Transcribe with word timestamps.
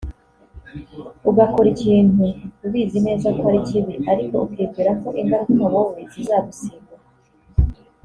ugakora 1.29 1.67
ikintu 1.75 2.25
ubizi 2.65 2.99
neza 3.07 3.27
ko 3.37 3.43
ari 3.49 3.59
kibi 3.67 3.93
ariko 4.11 4.35
ukibwira 4.47 4.91
ko 5.01 5.07
ingaruka 5.21 5.63
wowe 5.73 5.99
zizagusimbuka 6.11 7.07